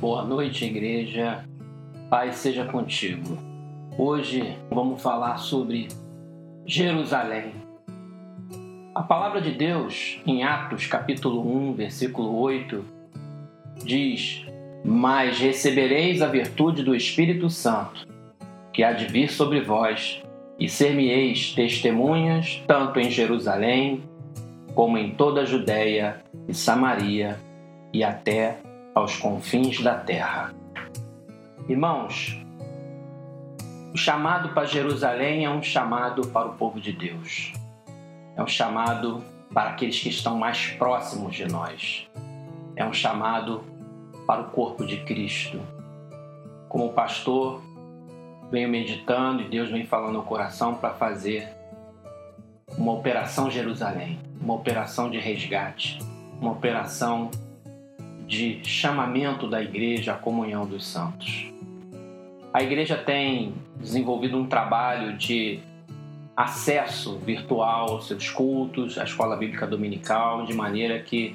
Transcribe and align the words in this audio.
Boa 0.00 0.24
noite, 0.24 0.64
igreja. 0.64 1.44
Paz 2.08 2.36
seja 2.36 2.64
contigo. 2.64 3.36
Hoje 3.98 4.56
vamos 4.70 5.02
falar 5.02 5.36
sobre 5.36 5.88
Jerusalém. 6.64 7.52
A 8.94 9.02
palavra 9.02 9.42
de 9.42 9.50
Deus, 9.50 10.18
em 10.26 10.42
Atos 10.42 10.86
capítulo 10.86 11.46
1, 11.46 11.74
versículo 11.74 12.34
8, 12.38 12.82
diz: 13.84 14.46
Mas 14.82 15.38
recebereis 15.38 16.22
a 16.22 16.28
virtude 16.28 16.82
do 16.82 16.94
Espírito 16.94 17.50
Santo, 17.50 18.08
que 18.72 18.82
há 18.82 18.92
de 18.92 19.04
vir 19.04 19.30
sobre 19.30 19.60
vós, 19.60 20.22
e 20.58 20.66
ser-me-eis 20.66 21.52
testemunhas 21.52 22.64
tanto 22.66 22.98
em 22.98 23.10
Jerusalém, 23.10 24.02
como 24.74 24.96
em 24.96 25.10
toda 25.10 25.42
a 25.42 25.44
Judéia 25.44 26.24
e 26.48 26.54
Samaria 26.54 27.38
e 27.92 28.02
até 28.02 28.60
aos 29.00 29.16
confins 29.16 29.80
da 29.82 29.94
terra. 29.94 30.54
Irmãos, 31.68 32.38
o 33.92 33.96
chamado 33.96 34.50
para 34.50 34.66
Jerusalém 34.66 35.44
é 35.44 35.50
um 35.50 35.62
chamado 35.62 36.26
para 36.28 36.48
o 36.48 36.54
povo 36.54 36.80
de 36.80 36.92
Deus. 36.92 37.52
É 38.36 38.42
um 38.42 38.46
chamado 38.46 39.24
para 39.52 39.70
aqueles 39.70 39.98
que 39.98 40.08
estão 40.08 40.38
mais 40.38 40.68
próximos 40.68 41.34
de 41.34 41.46
nós. 41.46 42.08
É 42.76 42.84
um 42.84 42.92
chamado 42.92 43.64
para 44.26 44.42
o 44.42 44.50
corpo 44.50 44.86
de 44.86 44.98
Cristo. 44.98 45.60
Como 46.68 46.92
pastor, 46.92 47.60
venho 48.50 48.68
meditando 48.68 49.42
e 49.42 49.48
Deus 49.48 49.70
vem 49.70 49.84
falando 49.84 50.14
no 50.14 50.22
coração 50.22 50.74
para 50.74 50.90
fazer 50.90 51.48
uma 52.78 52.92
operação 52.92 53.50
Jerusalém, 53.50 54.20
uma 54.40 54.54
operação 54.54 55.10
de 55.10 55.18
resgate, 55.18 55.98
uma 56.40 56.52
operação 56.52 57.30
de 58.30 58.60
chamamento 58.62 59.48
da 59.48 59.60
igreja 59.60 60.12
à 60.12 60.16
comunhão 60.16 60.64
dos 60.64 60.86
santos. 60.86 61.52
A 62.54 62.62
igreja 62.62 62.96
tem 62.96 63.52
desenvolvido 63.76 64.38
um 64.38 64.46
trabalho 64.46 65.18
de 65.18 65.58
acesso 66.36 67.18
virtual 67.18 67.90
aos 67.90 68.06
seus 68.06 68.30
cultos, 68.30 68.98
à 68.98 69.02
escola 69.02 69.36
bíblica 69.36 69.66
dominical, 69.66 70.46
de 70.46 70.54
maneira 70.54 71.00
que 71.00 71.34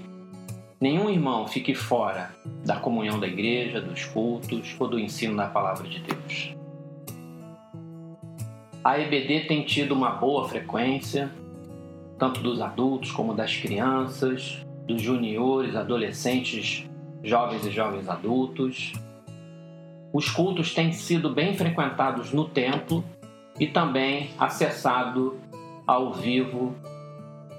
nenhum 0.79 1.09
irmão 1.09 1.45
fique 1.45 1.75
fora 1.75 2.33
da 2.65 2.77
comunhão 2.77 3.19
da 3.19 3.27
igreja, 3.27 3.81
dos 3.81 4.05
cultos 4.05 4.73
ou 4.79 4.87
do 4.87 4.97
ensino 4.97 5.35
da 5.35 5.47
palavra 5.47 5.89
de 5.89 5.99
Deus. 5.99 6.55
A 8.81 8.97
EBD 8.97 9.47
tem 9.47 9.63
tido 9.63 9.93
uma 9.93 10.11
boa 10.11 10.47
frequência, 10.47 11.29
tanto 12.17 12.39
dos 12.39 12.61
adultos 12.61 13.11
como 13.11 13.33
das 13.33 13.53
crianças, 13.53 14.64
dos 14.85 15.01
juniores, 15.01 15.75
adolescentes, 15.75 16.87
jovens 17.23 17.65
e 17.65 17.71
jovens 17.71 18.07
adultos. 18.07 18.93
Os 20.13 20.29
cultos 20.29 20.73
têm 20.73 20.91
sido 20.91 21.33
bem 21.33 21.55
frequentados 21.55 22.31
no 22.31 22.47
templo 22.47 23.03
e 23.59 23.67
também 23.67 24.29
acessado 24.37 25.39
ao 25.85 26.13
vivo 26.13 26.75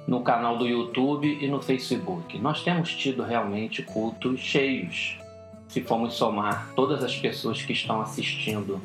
no 0.06 0.20
canal 0.20 0.56
do 0.56 0.66
YouTube 0.66 1.38
e 1.40 1.48
no 1.48 1.60
Facebook. 1.60 2.38
Nós 2.38 2.62
temos 2.62 2.94
tido 2.94 3.22
realmente 3.22 3.82
cultos 3.82 4.40
cheios, 4.40 5.18
se 5.68 5.82
formos 5.82 6.14
somar 6.14 6.72
todas 6.76 7.02
as 7.02 7.16
pessoas 7.16 7.60
que 7.60 7.72
estão 7.72 8.00
assistindo 8.00 8.80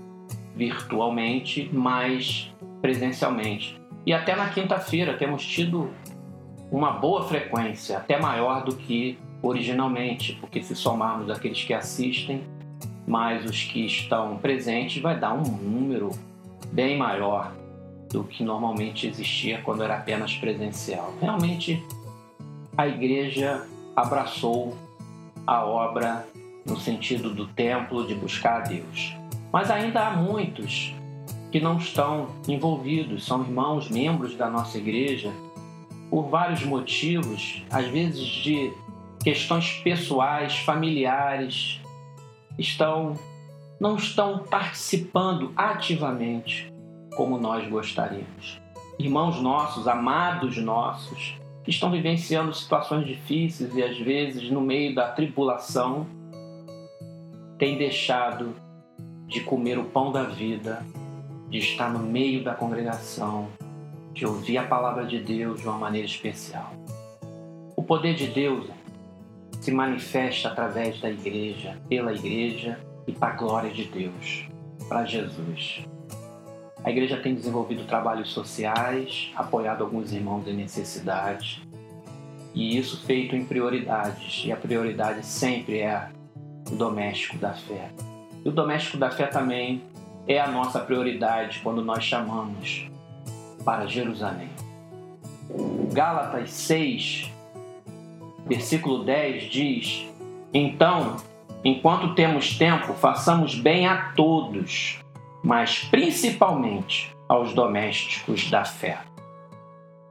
virtualmente, 0.56 1.69
mais 1.72 2.52
presencialmente. 2.81 3.80
E 4.06 4.14
até 4.14 4.36
na 4.36 4.50
quinta-feira 4.50 5.14
temos 5.14 5.45
tido 5.45 5.92
uma 6.72 6.91
boa 6.91 7.27
frequência, 7.27 7.97
até 7.97 8.17
maior 8.17 8.64
do 8.64 8.75
que 8.75 9.19
originalmente, 9.41 10.38
porque 10.39 10.64
se 10.64 10.75
somarmos 10.75 11.30
aqueles 11.30 11.63
que 11.63 11.73
assistem 11.73 12.44
mais 13.05 13.44
os 13.45 13.63
que 13.63 13.86
estão 13.86 14.38
presentes, 14.38 15.02
vai 15.02 15.19
dar 15.19 15.33
um 15.33 15.44
número 15.44 16.11
bem 16.72 16.97
maior 16.97 17.52
do 18.09 18.23
que 18.23 18.44
normalmente 18.44 19.08
existia 19.08 19.61
quando 19.61 19.83
era 19.83 19.97
apenas 19.97 20.35
presencial. 20.35 21.13
Realmente, 21.19 21.84
a 22.78 22.88
igreja 22.88 23.66
abraçou 23.95 24.78
a 25.45 25.66
obra 25.66 26.25
no 26.66 26.78
sentido 26.78 27.34
do 27.34 27.47
templo, 27.47 28.06
de 28.06 28.13
buscar 28.13 28.62
a 28.62 28.63
Deus. 28.66 29.13
Mas 29.51 29.69
ainda 29.72 30.07
há 30.07 30.12
muitos 30.12 30.94
que 31.51 31.59
não 31.59 31.78
estão 31.78 32.29
envolvidos, 32.47 33.25
são 33.25 33.41
irmãos, 33.41 33.90
membros 33.90 34.35
da 34.35 34.50
nossa 34.50 34.78
igreja, 34.78 35.31
por 36.11 36.23
vários 36.23 36.61
motivos, 36.66 37.63
às 37.72 37.88
vezes 37.88 38.27
de 38.27 38.73
questões 39.23 39.72
pessoais, 39.81 40.57
familiares, 40.57 41.79
estão 42.59 43.16
não 43.79 43.95
estão 43.95 44.44
participando 44.44 45.51
ativamente 45.55 46.71
como 47.16 47.39
nós 47.39 47.67
gostaríamos. 47.67 48.61
Irmãos 49.00 49.41
nossos, 49.41 49.88
amados 49.88 50.57
nossos, 50.57 51.35
estão 51.67 51.89
vivenciando 51.89 52.53
situações 52.53 53.07
difíceis 53.07 53.73
e 53.73 53.81
às 53.81 53.97
vezes 53.97 54.51
no 54.51 54.61
meio 54.61 54.94
da 54.94 55.07
tribulação, 55.07 56.05
têm 57.57 57.77
deixado 57.77 58.53
de 59.25 59.41
comer 59.41 59.79
o 59.79 59.85
pão 59.85 60.11
da 60.11 60.23
vida, 60.23 60.85
de 61.50 61.57
estar 61.57 61.91
no 61.91 62.00
meio 62.00 62.44
da 62.44 62.53
congregação, 62.53 63.47
de 64.13 64.25
ouvir 64.25 64.57
a 64.57 64.63
palavra 64.63 65.05
de 65.05 65.19
Deus 65.19 65.61
de 65.61 65.67
uma 65.67 65.77
maneira 65.77 66.05
especial. 66.05 66.73
O 67.75 67.83
poder 67.83 68.16
de 68.16 68.27
Deus 68.27 68.67
se 69.59 69.72
manifesta 69.72 70.49
através 70.49 70.99
da 70.99 71.09
igreja, 71.09 71.77
pela 71.88 72.13
igreja 72.13 72.79
e 73.07 73.11
para 73.11 73.33
a 73.33 73.38
glória 73.38 73.71
de 73.71 73.85
Deus, 73.85 74.47
para 74.89 75.05
Jesus. 75.05 75.85
A 76.83 76.89
igreja 76.89 77.17
tem 77.17 77.35
desenvolvido 77.35 77.85
trabalhos 77.85 78.31
sociais, 78.31 79.31
apoiado 79.35 79.83
alguns 79.83 80.11
irmãos 80.11 80.47
em 80.47 80.53
necessidade, 80.53 81.61
e 82.53 82.77
isso 82.77 83.05
feito 83.05 83.35
em 83.35 83.45
prioridades, 83.45 84.44
e 84.45 84.51
a 84.51 84.57
prioridade 84.57 85.25
sempre 85.25 85.79
é 85.79 86.09
o 86.69 86.75
doméstico 86.75 87.38
da 87.38 87.53
fé. 87.53 87.89
E 88.44 88.50
o 88.50 88.51
doméstico 88.51 88.97
da 88.97 89.11
fé 89.11 89.27
também 89.27 89.83
é 90.27 90.39
a 90.39 90.47
nossa 90.47 90.79
prioridade 90.79 91.61
quando 91.63 91.83
nós 91.83 92.03
chamamos 92.03 92.91
para 93.63 93.88
Jerusalém. 93.88 94.49
Gálatas 95.91 96.51
6, 96.51 97.31
versículo 98.45 99.03
10 99.03 99.44
diz: 99.49 100.07
Então, 100.53 101.17
enquanto 101.63 102.16
temos 102.16 102.57
tempo, 102.57 102.94
façamos 102.94 103.55
bem 103.55 103.88
a 103.88 104.13
todos, 104.16 105.00
mas 105.44 105.79
principalmente 105.85 107.16
aos 107.27 107.53
domésticos 107.53 108.50
da 108.50 108.66
fé. 108.66 109.00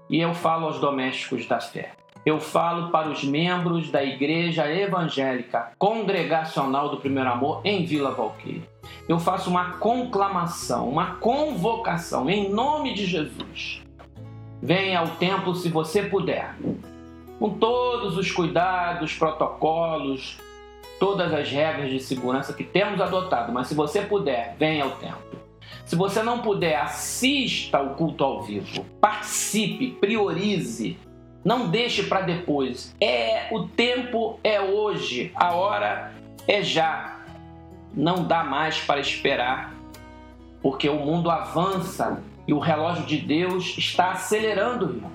E 0.08 0.18
eu 0.18 0.34
falo 0.34 0.66
aos 0.66 0.80
domésticos 0.80 1.46
da 1.46 1.60
fé. 1.60 1.92
Eu 2.24 2.38
falo 2.38 2.90
para 2.90 3.08
os 3.08 3.24
membros 3.24 3.90
da 3.90 4.04
Igreja 4.04 4.70
Evangélica 4.70 5.72
Congregacional 5.78 6.90
do 6.90 6.98
Primeiro 6.98 7.30
Amor 7.30 7.62
em 7.64 7.84
Vila 7.86 8.10
Valqueire. 8.10 8.68
Eu 9.08 9.18
faço 9.18 9.48
uma 9.48 9.72
conclamação, 9.78 10.88
uma 10.88 11.14
convocação 11.14 12.28
em 12.28 12.50
nome 12.50 12.92
de 12.92 13.06
Jesus. 13.06 13.82
Venha 14.62 15.00
ao 15.00 15.08
templo 15.08 15.54
se 15.54 15.70
você 15.70 16.02
puder 16.02 16.54
com 17.38 17.54
todos 17.58 18.18
os 18.18 18.30
cuidados, 18.30 19.14
protocolos, 19.14 20.36
todas 20.98 21.32
as 21.32 21.50
regras 21.50 21.90
de 21.90 21.98
segurança 21.98 22.52
que 22.52 22.62
temos 22.62 23.00
adotado. 23.00 23.50
Mas 23.50 23.68
se 23.68 23.74
você 23.74 24.02
puder, 24.02 24.54
venha 24.58 24.84
ao 24.84 24.90
templo. 24.90 25.40
Se 25.86 25.96
você 25.96 26.22
não 26.22 26.40
puder, 26.40 26.76
assista 26.76 27.78
ao 27.78 27.94
culto 27.94 28.22
ao 28.22 28.42
vivo. 28.42 28.84
Participe, 29.00 29.92
priorize. 29.92 30.98
Não 31.44 31.68
deixe 31.68 32.02
para 32.02 32.20
depois. 32.20 32.94
É 33.00 33.48
o 33.50 33.66
tempo 33.66 34.38
é 34.44 34.60
hoje, 34.60 35.32
a 35.34 35.54
hora 35.54 36.12
é 36.46 36.62
já. 36.62 37.20
Não 37.94 38.24
dá 38.24 38.44
mais 38.44 38.78
para 38.80 39.00
esperar, 39.00 39.74
porque 40.62 40.88
o 40.88 40.96
mundo 40.96 41.30
avança 41.30 42.22
e 42.46 42.52
o 42.52 42.58
relógio 42.58 43.04
de 43.06 43.16
Deus 43.16 43.76
está 43.78 44.12
acelerando, 44.12 44.86
irmão. 44.86 45.10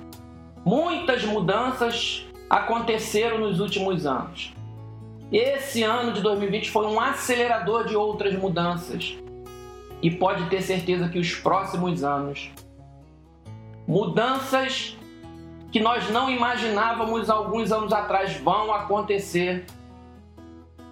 Muitas 0.66 1.24
mudanças 1.24 2.26
aconteceram 2.50 3.40
nos 3.40 3.60
últimos 3.60 4.06
anos. 4.06 4.54
Esse 5.32 5.84
ano 5.84 6.12
de 6.12 6.22
2020 6.22 6.70
foi 6.70 6.86
um 6.86 7.00
acelerador 7.00 7.86
de 7.86 7.96
outras 7.96 8.34
mudanças. 8.36 9.16
E 10.02 10.12
pode 10.12 10.50
ter 10.50 10.62
certeza 10.62 11.10
que 11.10 11.18
os 11.18 11.34
próximos 11.36 12.04
anos, 12.04 12.52
mudanças 13.88 14.98
que 15.76 15.82
nós 15.82 16.10
não 16.10 16.30
imaginávamos 16.30 17.30
alguns 17.30 17.70
anos 17.70 17.92
atrás 17.92 18.38
vão 18.38 18.74
acontecer 18.74 19.66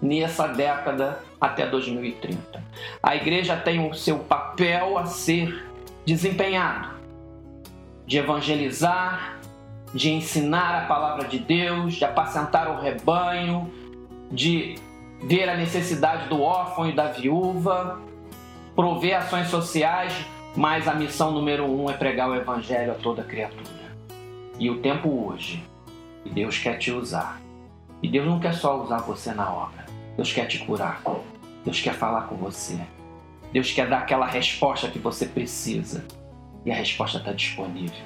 nessa 0.02 0.46
década 0.46 1.24
até 1.40 1.66
2030. 1.66 2.62
A 3.02 3.16
igreja 3.16 3.56
tem 3.56 3.90
o 3.90 3.94
seu 3.94 4.20
papel 4.20 4.98
a 4.98 5.06
ser 5.06 5.66
desempenhado 6.06 6.90
de 8.06 8.18
evangelizar, 8.18 9.40
de 9.94 10.12
ensinar 10.12 10.84
a 10.84 10.86
palavra 10.86 11.30
de 11.30 11.40
Deus, 11.40 11.94
de 11.94 12.04
apacentar 12.04 12.70
o 12.70 12.82
rebanho, 12.82 13.72
de 14.30 14.76
ver 15.24 15.48
a 15.48 15.56
necessidade 15.56 16.28
do 16.28 16.42
órfão 16.42 16.90
e 16.90 16.92
da 16.92 17.08
viúva, 17.08 18.02
prover 18.76 19.16
ações 19.16 19.48
sociais, 19.48 20.14
mas 20.58 20.90
a 20.90 20.94
missão 20.94 21.32
número 21.32 21.64
um 21.64 21.90
é 21.90 21.94
pregar 21.94 22.30
o 22.30 22.36
evangelho 22.36 22.92
a 22.92 22.96
toda 22.96 23.24
criatura. 23.24 23.83
E 24.60 24.70
o 24.70 24.80
tempo 24.82 25.28
hoje, 25.28 25.64
e 26.26 26.30
Deus 26.30 26.58
quer 26.58 26.78
te 26.78 26.92
usar. 26.92 27.42
E 28.02 28.08
Deus 28.08 28.26
não 28.26 28.40
quer 28.40 28.54
só 28.54 28.82
usar 28.82 29.00
você 29.00 29.34
na 29.34 29.52
obra. 29.52 29.86
Deus 30.16 30.32
quer 30.32 30.46
te 30.46 30.60
curar. 30.60 31.02
Deus 31.64 31.82
quer 31.82 31.94
falar 31.94 32.24
com 32.24 32.36
você. 32.36 32.78
Deus 33.52 33.72
quer 33.72 33.88
dar 33.88 34.00
aquela 34.00 34.26
resposta 34.26 34.90
que 34.90 35.00
você 35.00 35.26
precisa. 35.26 36.06
E 36.66 36.72
a 36.72 36.76
resposta 36.76 37.18
está 37.18 37.32
disponível. 37.32 38.06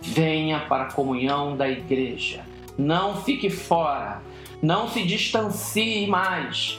Venha 0.00 0.60
para 0.60 0.84
a 0.84 0.92
comunhão 0.92 1.56
da 1.56 1.68
igreja. 1.68 2.42
Não 2.76 3.22
fique 3.22 3.50
fora. 3.50 4.22
Não 4.62 4.88
se 4.88 5.04
distancie 5.04 6.06
mais. 6.06 6.78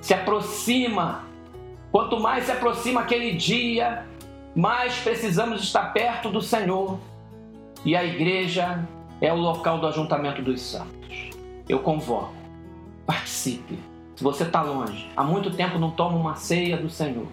Se 0.00 0.14
aproxima. 0.14 1.24
Quanto 1.90 2.18
mais 2.18 2.44
se 2.44 2.52
aproxima 2.52 3.02
aquele 3.02 3.32
dia, 3.34 4.06
mais 4.54 4.96
precisamos 4.98 5.62
estar 5.62 5.92
perto 5.92 6.30
do 6.30 6.40
Senhor. 6.40 6.98
E 7.84 7.96
a 7.96 8.04
igreja 8.04 8.86
é 9.20 9.32
o 9.32 9.36
local 9.36 9.78
do 9.78 9.86
ajuntamento 9.86 10.40
dos 10.40 10.60
santos. 10.60 11.30
Eu 11.68 11.80
convoco. 11.80 12.32
Participe. 13.06 13.78
Se 14.14 14.22
você 14.22 14.44
está 14.44 14.62
longe, 14.62 15.10
há 15.16 15.24
muito 15.24 15.50
tempo 15.50 15.78
não 15.78 15.90
toma 15.90 16.16
uma 16.16 16.36
ceia 16.36 16.76
do 16.76 16.88
Senhor. 16.88 17.26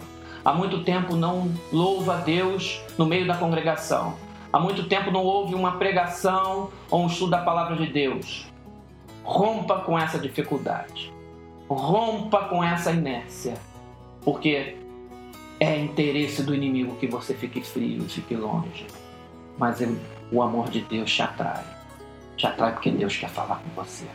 Há 0.44 0.52
muito 0.52 0.82
tempo 0.82 1.14
não 1.14 1.52
louva 1.72 2.14
a 2.14 2.20
Deus 2.20 2.80
no 2.98 3.06
meio 3.06 3.26
da 3.26 3.36
congregação. 3.36 4.14
Há 4.52 4.58
muito 4.58 4.84
tempo 4.88 5.10
não 5.10 5.22
houve 5.22 5.54
uma 5.54 5.72
pregação 5.72 6.70
ou 6.90 7.04
um 7.04 7.06
estudo 7.06 7.30
da 7.30 7.38
palavra 7.38 7.76
de 7.76 7.86
Deus. 7.86 8.46
Rompa 9.22 9.80
com 9.80 9.96
essa 9.96 10.18
dificuldade. 10.18 11.12
Rompa 11.68 12.46
com 12.48 12.64
essa 12.64 12.90
inércia. 12.90 13.54
Porque 14.24 14.76
é 15.60 15.78
interesse 15.78 16.42
do 16.42 16.54
inimigo 16.54 16.96
que 16.96 17.06
você 17.06 17.34
fique 17.34 17.60
frio, 17.60 18.02
fique 18.08 18.34
longe. 18.34 18.86
Mas 19.60 19.78
o 20.32 20.40
amor 20.40 20.70
de 20.70 20.80
Deus 20.80 21.12
te 21.12 21.20
atrai. 21.20 21.62
Te 22.34 22.46
atrai 22.46 22.72
porque 22.72 22.90
Deus 22.90 23.14
quer 23.14 23.28
falar 23.28 23.56
com 23.56 23.82
você. 23.82 24.06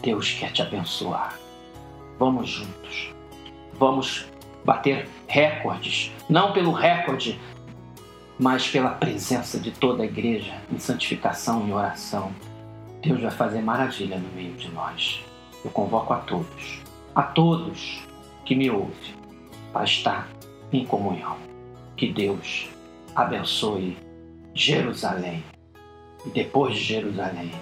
Deus 0.00 0.30
quer 0.34 0.52
te 0.52 0.62
abençoar. 0.62 1.36
Vamos 2.16 2.48
juntos. 2.48 3.12
Vamos 3.74 4.30
bater 4.64 5.08
recordes, 5.26 6.12
não 6.28 6.52
pelo 6.52 6.70
recorde, 6.70 7.40
mas 8.38 8.68
pela 8.68 8.90
presença 8.90 9.58
de 9.58 9.72
toda 9.72 10.04
a 10.04 10.06
igreja 10.06 10.54
em 10.72 10.78
santificação 10.78 11.66
e 11.66 11.72
oração. 11.72 12.30
Deus 13.02 13.20
vai 13.20 13.32
fazer 13.32 13.62
maravilha 13.62 14.16
no 14.16 14.28
meio 14.28 14.52
de 14.52 14.70
nós. 14.70 15.24
Eu 15.64 15.72
convoco 15.72 16.12
a 16.12 16.18
todos, 16.18 16.80
a 17.16 17.22
todos 17.22 18.00
que 18.44 18.54
me 18.54 18.70
ouvem, 18.70 19.14
para 19.72 19.84
estar 19.84 20.28
em 20.72 20.86
comunhão. 20.86 21.36
Que 21.96 22.12
Deus 22.12 22.68
abençoe 23.14 24.05
Jerusalém. 24.56 25.44
E 26.24 26.30
depois 26.30 26.74
de 26.74 26.82
Jerusalém, 26.82 27.52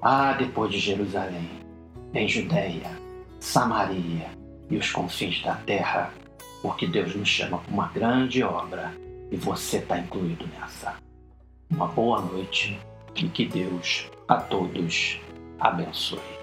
ah, 0.00 0.32
depois 0.32 0.72
de 0.72 0.78
Jerusalém, 0.78 1.48
em 2.14 2.26
Judéia, 2.26 2.90
Samaria 3.38 4.30
e 4.70 4.76
os 4.76 4.90
confins 4.90 5.42
da 5.42 5.54
terra, 5.56 6.10
porque 6.62 6.86
Deus 6.86 7.14
nos 7.14 7.28
chama 7.28 7.58
para 7.58 7.72
uma 7.72 7.88
grande 7.88 8.42
obra 8.42 8.92
e 9.30 9.36
você 9.36 9.76
está 9.76 9.98
incluído 9.98 10.48
nessa. 10.58 10.96
Uma 11.70 11.88
boa 11.88 12.22
noite 12.22 12.80
e 13.14 13.28
que 13.28 13.46
Deus 13.46 14.10
a 14.26 14.36
todos 14.36 15.20
abençoe. 15.60 16.41